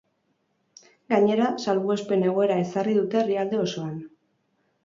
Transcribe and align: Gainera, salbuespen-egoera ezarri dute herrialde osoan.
Gainera, 1.13 1.51
salbuespen-egoera 1.65 2.57
ezarri 2.65 2.99
dute 3.01 3.23
herrialde 3.25 3.63
osoan. 3.67 3.97